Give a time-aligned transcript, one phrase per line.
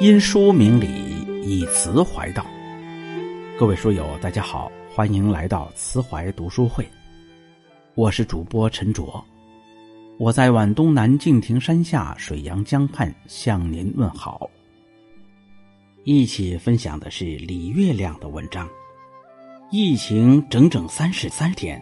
[0.00, 0.86] 因书明理，
[1.42, 2.46] 以词怀道。
[3.58, 6.88] 各位书友，大家好，欢迎来到慈怀读书会。
[7.96, 9.22] 我是主播陈卓，
[10.16, 14.48] 我在皖东南敬亭山下水阳江畔向您问好。
[16.04, 18.68] 一起分享的是李月亮的文章。
[19.70, 21.78] 疫情整整三十三天，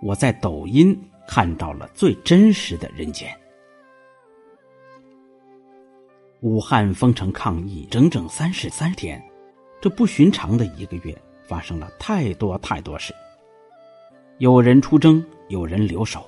[0.00, 3.28] 我在抖音看到了最真实的人间。
[6.40, 9.20] 武汉封城抗疫整整三十三天，
[9.80, 13.12] 这不寻常的一个月发生了太多太多事。
[14.38, 16.24] 有人出征，有人留守，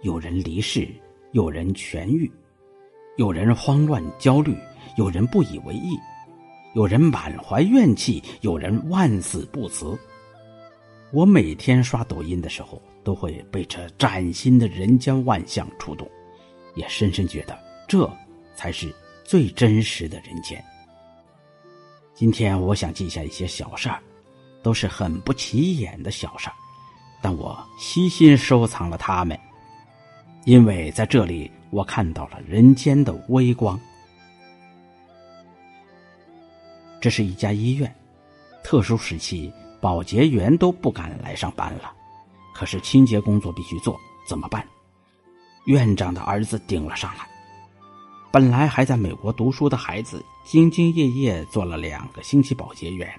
[0.00, 0.88] 有人离世，
[1.30, 2.28] 有人痊愈，
[3.16, 4.56] 有人慌乱焦虑，
[4.96, 5.96] 有人不以为意，
[6.74, 9.96] 有人满怀怨气，有人万死不辞。
[11.12, 16.10] 我每天刷抖音的时候，都会被这崭新的人间万象触动，
[16.74, 18.10] 也深深觉得这
[18.56, 18.94] 才是。
[19.24, 20.62] 最真实的人间。
[22.12, 24.02] 今天我想记下一些小事儿，
[24.62, 26.56] 都是很不起眼的小事儿，
[27.22, 29.38] 但我悉心收藏了它们，
[30.44, 33.80] 因为在这里我看到了人间的微光。
[37.00, 37.94] 这是一家医院，
[38.62, 39.50] 特殊时期
[39.82, 41.92] 保洁员都不敢来上班了，
[42.54, 44.64] 可是清洁工作必须做，怎么办？
[45.64, 47.28] 院长的儿子顶了上来。
[48.30, 53.12] 本来还在美国读书的孩子，兢兢业业做了两个星期保洁员，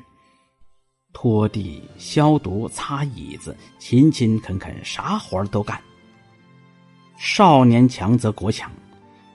[1.11, 5.77] 拖地、消毒、擦椅子，勤勤恳恳，啥活都干。
[7.17, 8.71] 少年强则国强，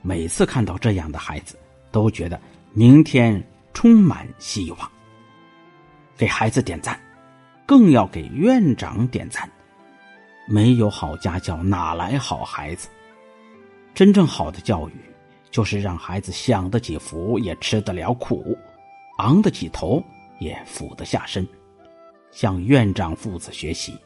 [0.01, 1.59] 每次看到这样的孩子，
[1.93, 2.41] 都觉得
[2.73, 4.91] 明天充满希望。
[6.17, 6.99] 给孩子点赞，
[7.69, 9.47] 更要给院长点赞。
[10.48, 12.88] 没有好家教，哪来好孩子？
[13.94, 14.92] 真正好的教育。
[15.50, 18.54] 就是让孩子享得起福，也吃得了苦，
[19.16, 20.04] 昂得起头，
[20.41, 21.47] 也俯得下身，
[22.31, 23.97] 向院长父子学习。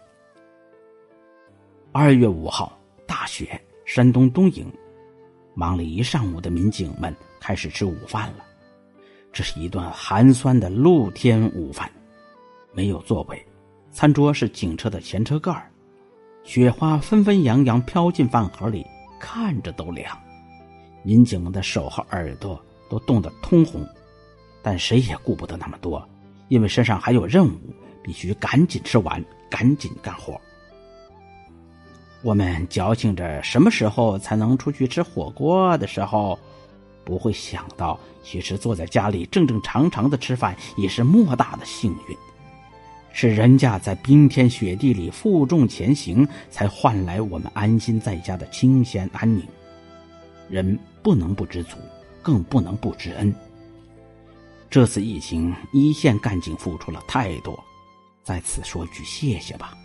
[1.90, 4.72] 二月五号，大雪，山东东营，
[5.52, 8.44] 忙了一上午的民警们开始吃午饭了。
[9.32, 11.90] 这是一顿寒酸的露天午饭，
[12.72, 13.44] 没有座位，
[13.92, 15.70] 餐桌是警车的前车盖
[16.44, 18.84] 雪花纷纷扬扬飘进饭盒里，
[19.20, 20.18] 看着都凉。
[21.04, 23.86] 民警们的手和耳朵都冻得通红，
[24.62, 26.08] 但谁也顾不得那么多，
[26.48, 30.40] 因为身上还有任务，必须赶紧吃完，赶紧干活。
[32.22, 36.38] 我们矫情着什么时候才能出去吃火锅的时候，
[37.04, 42.16] 不会想到，其实坐在家里正正常常的吃饭也是莫大的幸运，
[43.12, 49.42] 是人家在冰天雪地里负重前行，才换来我们安心在家的清闲安宁。
[50.48, 50.78] 人。
[51.04, 51.78] 不能不知足，
[52.22, 53.34] 更不能不知恩。
[54.70, 57.60] 这次疫情，一线干警付出了太多，
[58.22, 59.76] 在此说句谢谢吧。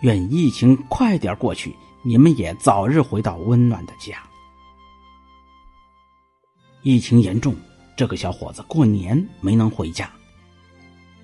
[0.00, 4.20] 愿疫情快点过去，你们也早日回到温暖的家。
[6.82, 7.54] 疫情严重，
[7.96, 10.10] 这个小伙子过年没能回家。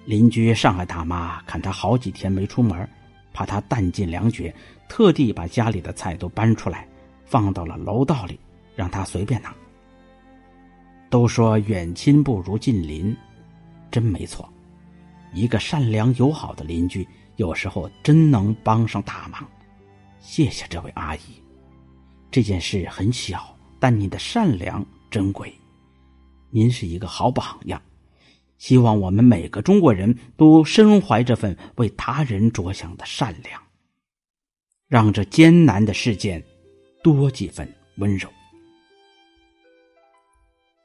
[0.09, 2.89] 邻居上海大妈看他好几天没出门，
[3.31, 4.55] 怕他弹尽粮绝，
[4.89, 6.89] 特地把家里的菜都搬出来，
[7.27, 8.41] 放到了楼道里。
[8.75, 9.55] 让他随便拿。
[11.11, 13.15] 都说远亲不如近邻，
[13.91, 14.49] 真没错。
[15.35, 19.47] 一个善良友好的邻居，有时候真能帮上大忙。
[20.21, 21.43] 谢谢这位阿姨，
[22.31, 25.53] 这件事很小，但你的善良珍贵。
[26.49, 27.83] 您是一个好榜样，
[28.59, 33.63] 希望我们每个中国人都身怀这份为他人着想的善良，
[34.89, 36.45] 让这艰难的世界
[37.03, 38.29] 多几分温柔。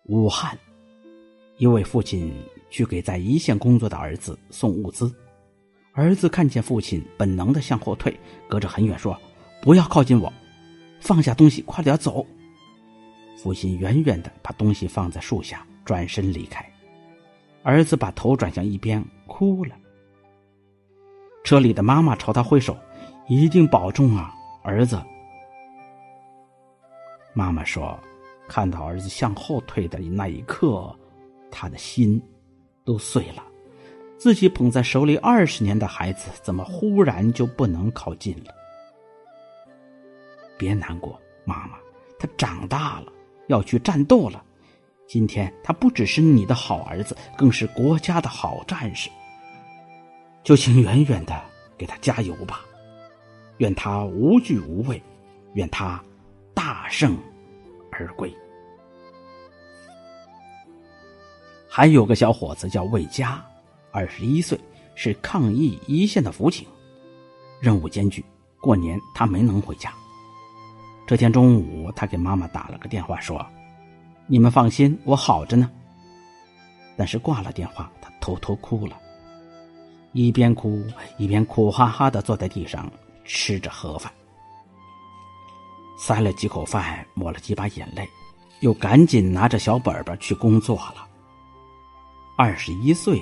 [0.06, 0.58] 武汉，
[1.58, 2.32] 一位父亲
[2.70, 5.12] 去给在一线工作的儿子送物资，
[5.94, 8.16] 儿子看见父亲，本能的向后退，
[8.48, 9.20] 隔着很远说
[9.64, 10.32] ：“不要靠近我，
[11.00, 12.26] 放下东西，快点走。”
[13.42, 16.73] 父亲远远的把东西放在树下，转身离开。
[17.64, 19.76] 儿子把头转向一边，哭了。
[21.44, 22.78] 车里的妈妈朝他挥手
[23.28, 24.34] ：“一定保重啊，
[24.64, 25.02] 儿子。”
[27.34, 28.00] 妈妈说。
[28.46, 30.94] 看到儿子向后退的那一刻，
[31.50, 32.22] 他的心
[32.84, 33.42] 都碎了。
[34.18, 38.54] 自己捧在手里二十年的孩子，怎么忽然就不能靠近了？
[40.58, 41.78] 别难过，妈妈，
[42.20, 43.14] 他长大了，
[43.48, 44.44] 要去战斗了。
[45.08, 49.10] 今天他不只是你的好儿子，更是国家的好战士。
[50.44, 51.42] 就请远远的
[51.78, 52.62] 给他加油吧，
[53.58, 55.02] 愿他无惧无畏，
[55.54, 56.04] 愿他
[56.54, 57.18] 大胜
[57.92, 58.34] 而归。
[61.70, 63.44] 还有个小伙子叫魏佳，
[63.92, 64.60] 二十一岁，
[64.96, 66.68] 是抗疫一线的辅警，
[67.60, 68.24] 任务艰巨，
[68.62, 69.94] 过年他没能回家。
[71.08, 73.46] 这天中午，他给妈妈打了个电话，说
[74.28, 75.70] ：“你们放心，我好着呢。”
[76.96, 78.96] 但是挂了电话，他偷偷哭了，
[80.12, 80.84] 一边哭
[81.18, 82.92] 一边苦哈哈的坐在地上
[83.26, 84.14] 吃着盒饭，
[85.98, 88.08] 塞了几口饭，抹了几把眼泪，
[88.62, 91.08] 又赶紧拿着小本本去工作了。
[92.38, 93.20] 二十一岁，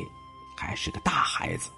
[0.57, 1.69] 还是个大孩子，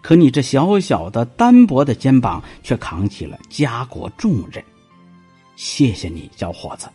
[0.00, 4.64] 可你这小小的单薄的肩膀却扛起了家国重任。
[5.54, 6.88] 谢谢你，小伙子。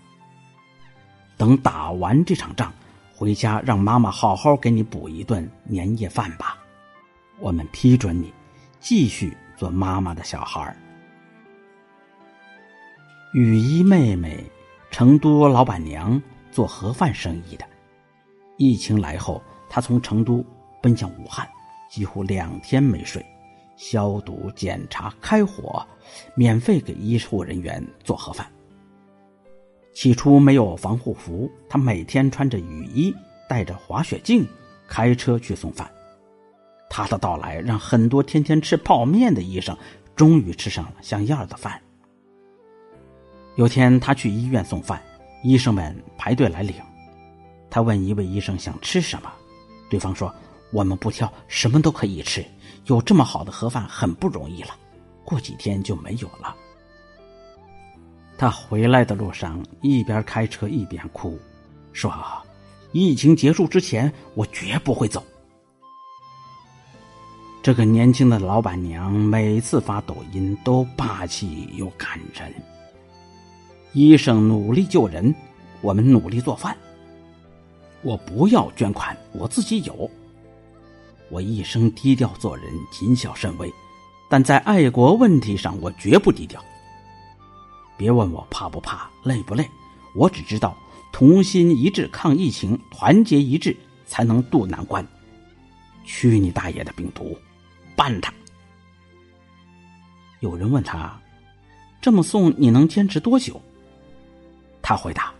[1.41, 2.71] 等打完这场仗，
[3.15, 6.55] 回家让妈妈好好给你补一顿年夜饭吧。
[7.39, 8.31] 我们批准你
[8.79, 10.77] 继续做妈妈的小孩。
[13.33, 14.45] 雨衣妹妹，
[14.91, 16.21] 成都老板娘，
[16.51, 17.65] 做盒饭生意的。
[18.57, 19.41] 疫情来后。
[19.67, 20.45] 她从成都
[20.79, 21.49] 奔向武汉，
[21.89, 23.25] 几乎两天没睡，
[23.77, 25.83] 消毒、检查、开火，
[26.35, 28.45] 免费给医护人员做盒饭。
[29.93, 33.13] 起初没有防护服，他每天穿着雨衣，
[33.49, 34.47] 戴着滑雪镜，
[34.87, 35.89] 开车去送饭。
[36.89, 39.77] 他的到来让很多天天吃泡面的医生
[40.15, 41.81] 终于吃上了像样的饭。
[43.55, 45.01] 有天他去医院送饭，
[45.43, 46.75] 医生们排队来领，
[47.69, 49.31] 他问一位医生想吃什么。
[49.89, 50.33] 对方说
[50.71, 52.43] ：“我们不挑，什么都可以吃。
[52.85, 54.69] 有这么好的盒饭很不容易了，
[55.25, 56.55] 过几天就没有了。”
[58.41, 61.37] 他回来的路上一边开车一边哭，
[61.93, 62.11] 说
[62.91, 65.23] ：“疫情结束之前，我绝不会走。”
[67.61, 72.51] 这个年轻的老板娘每次发抖音都霸气又感人。
[73.93, 75.31] 医生努力救人，
[75.81, 76.75] 我们努力做饭。
[78.01, 80.09] 我不要捐款，我自己有。
[81.29, 83.71] 我一生低调做人，谨小慎微，
[84.27, 86.59] 但在爱国问题上，我绝不低调。
[88.01, 89.69] 别问我怕不怕，累不累，
[90.15, 90.75] 我只知道
[91.11, 93.77] 同心一致抗疫情，团结一致
[94.07, 95.05] 才能渡难关。
[96.03, 97.37] 去你大爷的病毒，
[97.95, 98.33] 办他！
[100.39, 101.15] 有人问他，
[102.01, 103.61] 这么送你能坚持多久？
[104.81, 105.31] 他回答。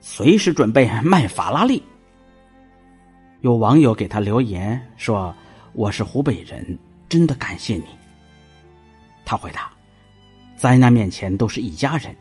[0.00, 1.82] 随时准备卖法拉利。
[3.40, 5.34] 有网友给他留言说
[5.74, 6.78] ：“我是湖北人，
[7.08, 7.86] 真的感谢你。”
[9.26, 9.72] 他回答
[10.58, 12.14] ：“灾难面前都是一家人，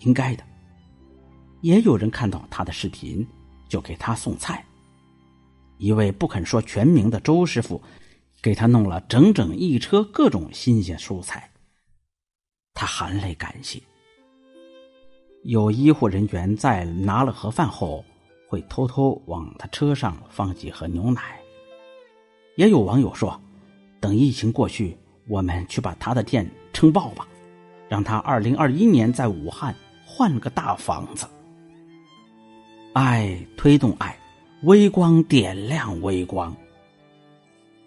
[0.00, 0.44] 应该的。”
[1.60, 3.26] 也有人看到他的视频，
[3.68, 4.64] 就给他送菜。
[5.76, 7.82] 一位不肯说全名的周师傅，
[8.40, 11.50] 给他弄了整整一车各种新鲜蔬菜。
[12.72, 13.78] 他含泪感谢。
[15.44, 18.04] 有医护人员在拿了盒饭后，
[18.46, 21.38] 会偷偷往他车上放几盒牛奶。
[22.56, 23.40] 也有网友说
[24.00, 24.96] ：“等疫情过去，
[25.28, 27.26] 我们去把他的店撑爆吧，
[27.90, 29.74] 让他二零二一年在武汉
[30.06, 31.26] 换个大房子。”
[32.94, 34.16] 爱推动爱，
[34.62, 36.56] 微光点亮微光。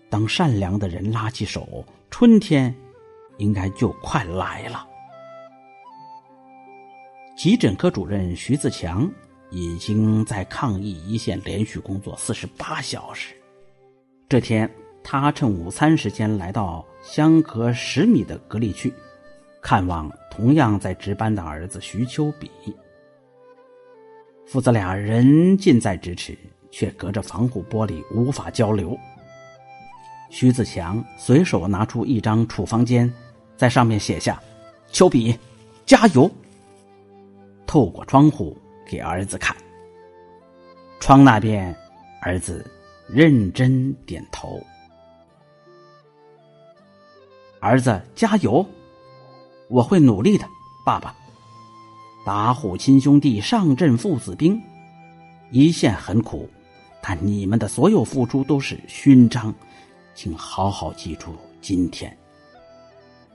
[0.09, 2.73] 当善良的人拉起手，春天
[3.37, 4.87] 应该就快来了。
[7.35, 9.09] 急诊科主任徐自强
[9.49, 13.33] 已经在抗疫一线连续工作四十八小时。
[14.29, 14.69] 这天，
[15.03, 18.93] 他趁午餐时间来到相隔十米的隔离区，
[19.63, 22.51] 看望同样在值班的儿子徐秋比。
[24.45, 26.37] 父子俩人近在咫尺，
[26.69, 28.95] 却隔着防护玻璃无法交流。
[30.29, 33.09] 徐子强随手拿出一张处方笺，
[33.55, 34.41] 在上面写下
[34.91, 35.39] ：“秋比，
[35.85, 36.29] 加油。”
[37.65, 39.55] 透过窗户给儿子看，
[40.99, 41.73] 窗那边，
[42.21, 42.69] 儿子
[43.07, 44.61] 认真点头。
[47.59, 48.63] 儿子加油，
[49.73, 50.47] 我会努力的，
[50.85, 51.15] 爸爸。
[52.23, 54.61] 打虎亲兄弟，上阵父子兵。
[55.49, 56.47] 一线很苦，
[57.01, 59.51] 但你们的所有付出都是勋章，
[60.13, 62.15] 请好好记住今天。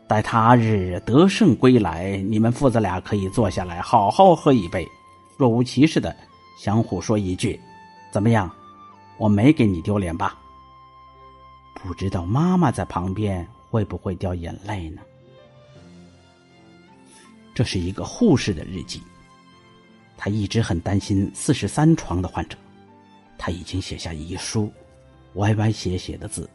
[0.06, 4.86] 待他日得胜归来，你们父子俩可以坐下来好好喝一杯，
[5.36, 6.14] 若无其事的
[6.56, 7.60] 相互说一句
[8.12, 8.48] ：“怎么样？
[9.18, 10.38] 我没给你丢脸吧？”
[11.74, 15.02] 不知道妈妈在旁边会不会掉眼泪呢？
[17.58, 19.02] 这是一个护士的日记，
[20.16, 22.56] 他一直很担心四十三床的患者，
[23.36, 24.72] 他已经写下遗书，
[25.34, 26.48] 歪歪斜斜的字，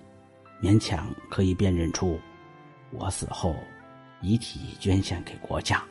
[0.61, 2.17] 勉强可以辨认出。
[2.91, 3.53] 我死后，
[4.21, 5.83] 遗体捐献给国家。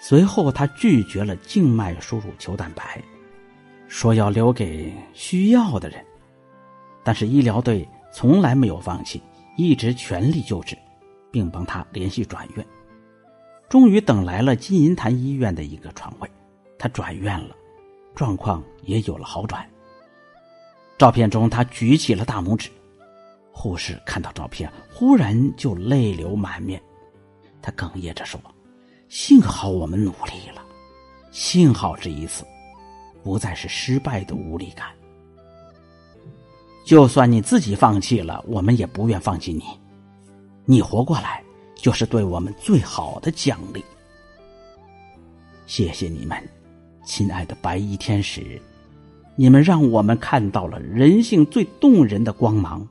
[0.00, 3.02] 随后，他拒绝了静脉输入球蛋白，
[3.88, 6.06] 说要留给需要的人。
[7.02, 9.20] 但是医疗队从来没有放弃，
[9.56, 10.78] 一直全力救治，
[11.32, 12.64] 并帮他联系转院。
[13.68, 16.30] 终于等来了金银潭医院的一个床位，
[16.78, 17.54] 他转院了，
[18.14, 19.68] 状况也有了好转。
[20.96, 22.70] 照片中，他举起了大拇指。
[23.52, 26.80] 护士看到照片，忽然就泪流满面。
[27.60, 28.40] 他哽咽着说
[29.08, 30.62] ：“幸好我们努力了，
[31.30, 32.46] 幸好这一次
[33.22, 34.86] 不再是失败的无力感。
[36.84, 39.64] 就算你自己放弃了，我们也不愿放弃你。
[40.64, 41.42] 你活过来，
[41.78, 43.82] 就是对我们最好的奖励。
[45.66, 46.38] 谢谢你们，
[47.06, 48.60] 亲爱的白衣天使，
[49.36, 52.86] 你们让我们看到了人性最动人的光芒。”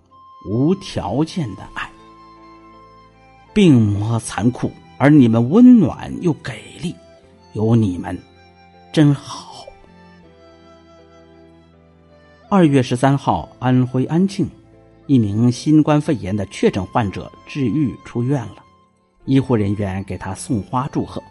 [0.50, 1.90] 无条件的爱，
[3.54, 6.96] 病魔残酷，而你们温暖又给力，
[7.52, 8.18] 有你们
[8.94, 9.66] 真好。
[12.48, 14.50] 二月十三号，安徽安庆，
[15.06, 18.64] 一名新冠肺炎的确诊患者治愈出院了，
[19.28, 21.22] 医护人员给他送花祝贺，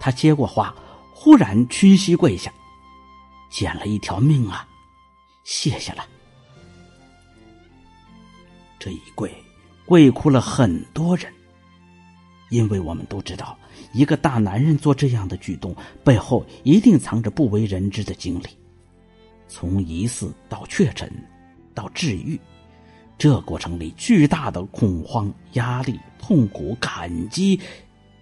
[0.00, 0.74] 他接过花，
[1.14, 2.52] 忽然屈膝跪下，
[3.50, 4.66] 捡了一条命啊，
[5.44, 6.04] 谢谢了。
[8.78, 9.30] 这一跪，
[9.84, 11.32] 跪哭了很多人。
[12.48, 13.56] 因为我们都知道，
[13.92, 18.46] 一个大男人做这样的举动，背后一定藏着不为人知的经历。
[19.48, 21.10] 从疑似到确诊，
[21.74, 22.40] 到治愈，
[23.16, 27.60] 这过程里巨大的恐慌、压力、痛苦、感激，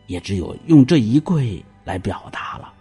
[0.08, 2.72] 也只有用这一跪来表达了。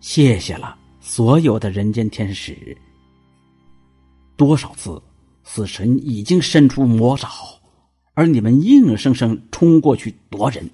[0.00, 2.76] 谢谢了，所有的人间天使。
[4.36, 5.00] 多少次？
[5.44, 7.30] 死神已经伸出魔爪，
[8.14, 10.68] 而你们硬生生冲过去夺人。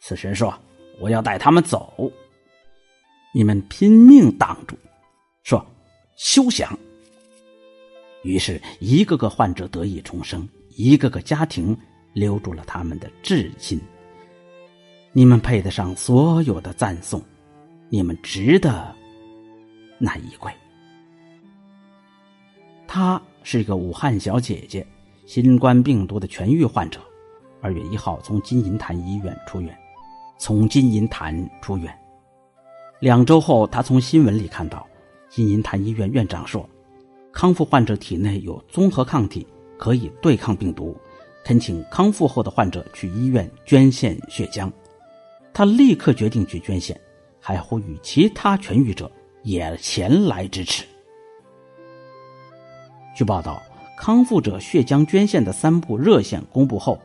[0.00, 0.54] 死神说
[1.00, 2.12] ：“我要带他们走。”
[3.32, 4.76] 你们拼命挡住，
[5.44, 5.64] 说
[6.14, 6.78] ：“休想！”
[8.22, 11.76] 于是，一个个患者得以重生，一个个家庭
[12.12, 13.80] 留住了他们的至亲。
[15.12, 17.22] 你们配得上所有的赞颂，
[17.88, 18.94] 你们值得
[19.98, 20.52] 那一跪。
[22.86, 23.20] 她。
[23.46, 24.86] 是一个武汉小姐姐，
[25.26, 26.98] 新冠病毒的痊愈患者。
[27.60, 29.78] 二月一号从金银潭医院出院，
[30.38, 31.94] 从金银潭出院。
[33.00, 34.86] 两周后，她从新闻里看到，
[35.28, 36.66] 金银潭医院院长说，
[37.32, 39.46] 康复患者体内有综合抗体，
[39.84, 40.96] 可以对抗病毒，
[41.44, 44.72] 恳请康复后的患者去医院捐献血浆。
[45.52, 46.98] 他立刻决定去捐献，
[47.38, 49.12] 还呼吁其他痊愈者
[49.42, 50.86] 也前来支持。
[53.14, 53.62] 据报道，
[53.98, 56.98] 康复者血浆捐献的三部热线公布后，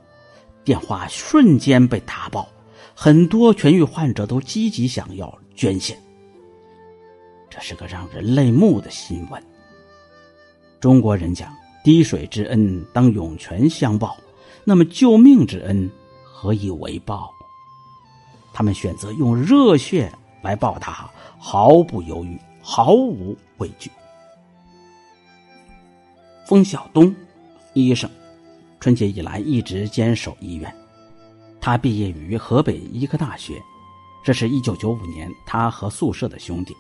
[0.63, 2.48] 电话瞬间被打爆，
[2.95, 6.01] 很多痊愈患者都积极想要捐献。
[7.50, 9.43] 这是个让人泪目的新闻。
[10.79, 14.17] 中国人讲“滴水之恩，当涌泉相报”，
[14.65, 15.89] 那么救命之恩
[16.24, 17.33] 何以为报？
[18.53, 23.89] 他们选择用热血来报答，毫不犹豫，毫无畏惧。
[26.45, 27.15] 封晓东，
[27.74, 28.09] 医生，
[28.79, 30.74] 春节以来一直坚守医院。
[31.62, 33.62] 他毕业于河北医科大学，
[34.24, 36.75] 这是一九九五年他和宿舍的兄弟。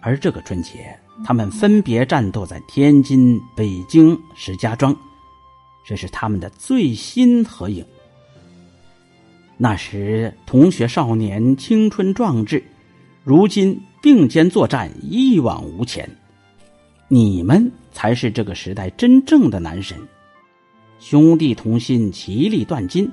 [0.00, 4.96] 而这个春节，他们分别战斗在天津、北京、石家庄，
[5.84, 7.84] 这是他们的最新合影。
[9.56, 12.62] 那时同学少年，青春壮志，
[13.24, 16.08] 如今并肩作战，一往无前。
[17.08, 19.98] 你们才是这个时代真正的男神，
[21.00, 23.10] 兄弟同心，其利断金。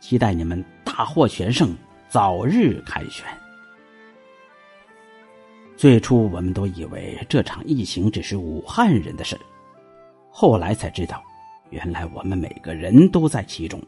[0.00, 1.74] 期待你们大获全胜，
[2.08, 3.24] 早日凯旋。
[5.78, 9.38] 最初我们都以为这场疫情只是武汉人的事
[10.28, 11.22] 后来才知道，
[11.70, 13.80] 原来我们每个人都在其中，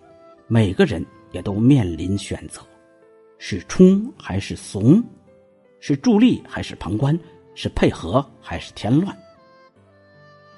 [0.47, 2.61] 每个人也都面临选择：
[3.39, 5.03] 是冲还是怂？
[5.81, 7.19] 是助力还是旁观？
[7.57, 9.17] 是配合还是添乱？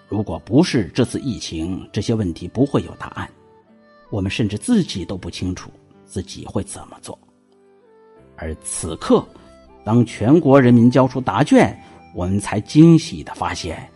[0.08, 3.26] 如果不是这次疫情，这些问题不会有答案。
[4.10, 5.70] 我们甚至自己都不清楚
[6.04, 7.18] 自己会怎么做。
[8.36, 9.26] 而此刻，
[9.84, 11.76] 当全国人民交出答卷，
[12.14, 13.88] 我们才惊喜的发现，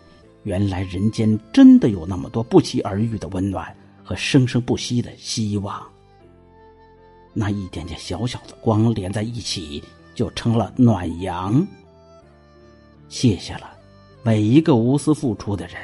[0.43, 5.81] 原来人间真的有那么多不期而遇的温暖和生生不息的希望。
[7.33, 9.83] 那一点点小小的光连在一起，
[10.15, 11.67] 就成了暖阳。
[13.09, 13.71] 谢谢了，
[14.23, 15.77] 每一个无私付出的人。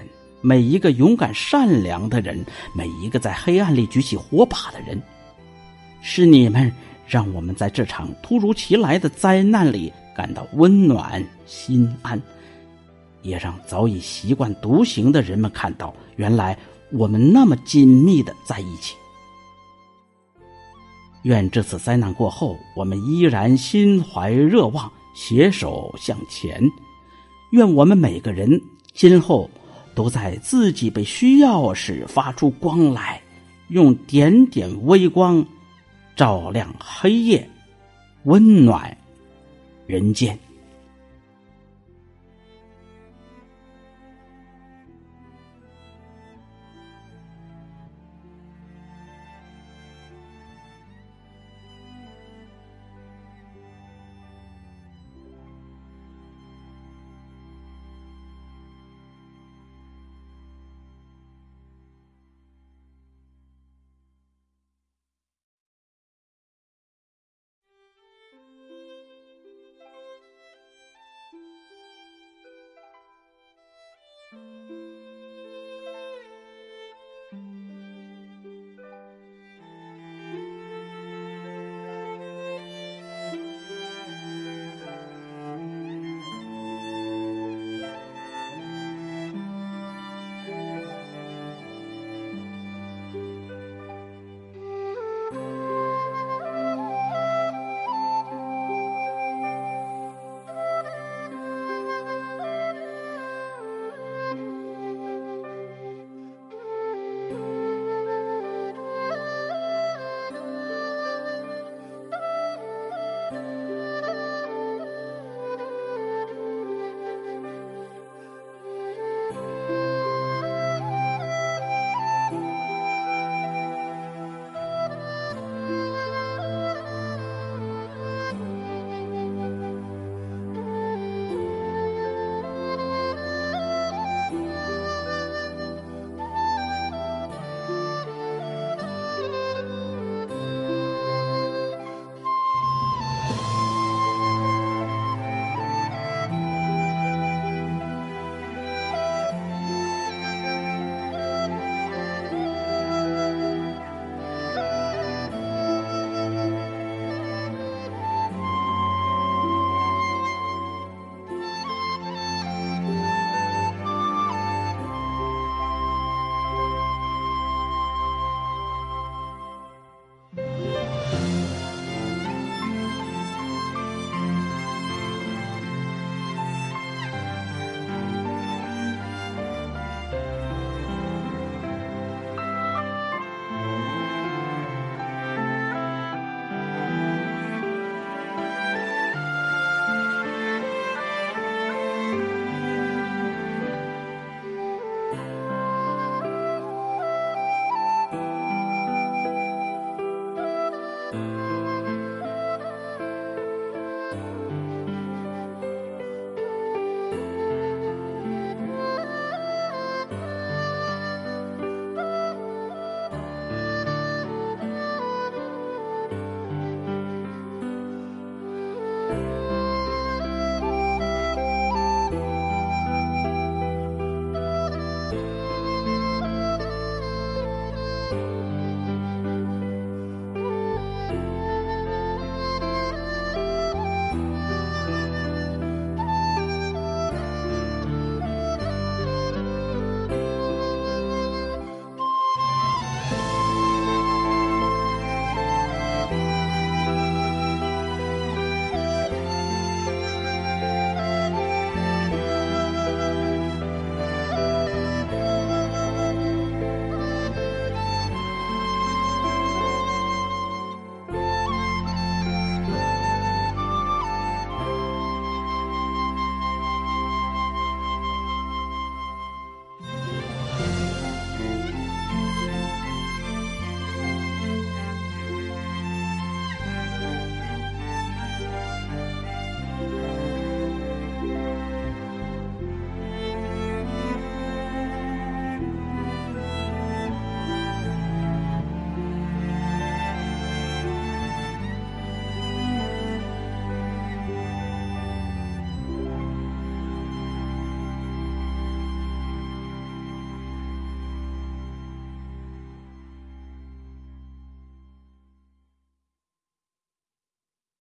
[0.45, 2.45] 每一个勇敢善良的人，
[2.75, 5.01] 每一个在黑暗里举起火把的人。
[6.01, 6.73] 是你们
[7.07, 12.21] 让我们在这场突如其来的灾难里感到温暖心安，
[13.23, 16.57] 也让早已习惯独行的人们看到，原来
[16.91, 18.95] 我们那么紧密的在一起。
[21.23, 26.61] 愿这次灾难过后，我们依然心怀热望，携手向前。
[27.53, 28.61] 愿我们每个人
[28.93, 29.49] 今后
[29.95, 33.23] 都在自己被需要时发出光来，
[33.69, 35.45] 用点点微光
[36.15, 37.49] 照亮黑夜，
[38.25, 38.97] 温暖
[39.87, 40.39] 人间。